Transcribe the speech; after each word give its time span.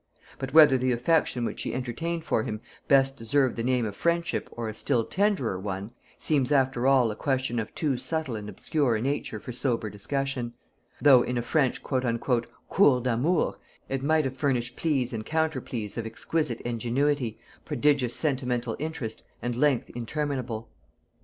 But 0.39 0.51
whether 0.51 0.79
the 0.79 0.91
affection 0.91 1.45
which 1.45 1.59
she 1.59 1.75
entertained 1.75 2.25
for 2.25 2.41
him 2.41 2.59
best 2.87 3.17
deserved 3.17 3.55
the 3.55 3.61
name 3.61 3.85
of 3.85 3.95
friendship 3.95 4.49
or 4.51 4.67
a 4.67 4.73
still 4.73 5.05
tenderer 5.05 5.59
one, 5.59 5.91
seems 6.17 6.51
after 6.51 6.87
all 6.87 7.11
a 7.11 7.15
question 7.15 7.59
of 7.59 7.75
too 7.75 7.97
subtile 7.97 8.35
and 8.35 8.49
obscure 8.49 8.95
a 8.95 9.01
nature 9.03 9.39
for 9.39 9.51
sober 9.51 9.91
discussion; 9.91 10.55
though 10.99 11.21
in 11.21 11.37
a 11.37 11.43
French 11.43 11.83
"cour 11.83 11.99
d'amour" 11.99 13.57
it 13.89 14.01
might 14.03 14.25
have 14.25 14.35
furnished 14.35 14.75
pleas 14.75 15.13
and 15.13 15.23
counterpleas 15.23 15.99
of 15.99 16.07
exquisite 16.07 16.61
ingenuity, 16.61 17.37
prodigious 17.63 18.15
sentimental 18.15 18.75
interest, 18.79 19.21
and 19.43 19.55
length 19.55 19.91
interminable. 19.91 20.67